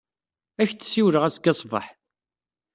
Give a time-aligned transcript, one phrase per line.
[0.61, 1.85] Ad ak-d-ssiwleɣ azekka ṣṣbeḥ.